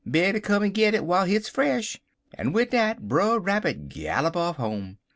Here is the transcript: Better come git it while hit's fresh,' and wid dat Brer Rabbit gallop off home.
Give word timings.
Better 0.03 0.39
come 0.39 0.67
git 0.71 0.95
it 0.95 1.05
while 1.05 1.25
hit's 1.25 1.47
fresh,' 1.47 2.01
and 2.33 2.55
wid 2.55 2.71
dat 2.71 3.07
Brer 3.07 3.37
Rabbit 3.39 3.87
gallop 3.87 4.35
off 4.35 4.55
home. 4.57 4.97